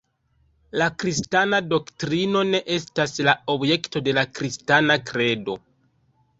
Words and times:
La 0.81 0.87
kristana 1.03 1.59
doktrino 1.73 2.43
ne 2.55 2.63
estas 2.79 3.15
la 3.29 3.37
objekto 3.59 4.05
de 4.09 4.19
la 4.21 4.27
kristana 4.41 5.01
kredo. 5.15 5.63